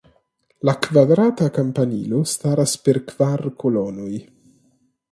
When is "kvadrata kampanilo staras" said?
0.85-2.75